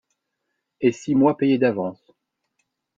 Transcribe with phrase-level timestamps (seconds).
[0.79, 2.11] Et six mois payés d’avance.